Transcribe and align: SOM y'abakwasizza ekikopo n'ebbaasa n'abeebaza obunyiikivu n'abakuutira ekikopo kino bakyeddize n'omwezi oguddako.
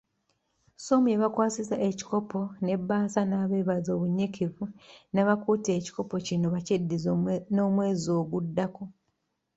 SOM 0.85 1.03
y'abakwasizza 1.13 1.75
ekikopo 1.89 2.39
n'ebbaasa 2.63 3.21
n'abeebaza 3.25 3.89
obunyiikivu 3.93 4.65
n'abakuutira 5.13 5.75
ekikopo 5.79 6.15
kino 6.27 6.45
bakyeddize 6.55 7.09
n'omwezi 7.53 8.09
oguddako. 8.19 8.83